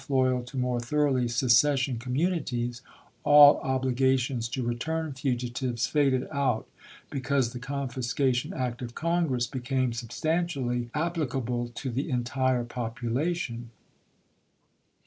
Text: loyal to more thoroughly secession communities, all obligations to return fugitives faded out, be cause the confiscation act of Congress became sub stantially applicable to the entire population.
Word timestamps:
loyal 0.09 0.41
to 0.41 0.57
more 0.57 0.79
thoroughly 0.79 1.27
secession 1.27 1.99
communities, 1.99 2.81
all 3.23 3.59
obligations 3.59 4.49
to 4.49 4.63
return 4.65 5.13
fugitives 5.13 5.85
faded 5.85 6.27
out, 6.31 6.67
be 7.11 7.19
cause 7.21 7.53
the 7.53 7.59
confiscation 7.59 8.51
act 8.51 8.81
of 8.81 8.95
Congress 8.95 9.45
became 9.45 9.93
sub 9.93 10.09
stantially 10.09 10.89
applicable 10.95 11.67
to 11.75 11.91
the 11.91 12.09
entire 12.09 12.63
population. 12.63 13.69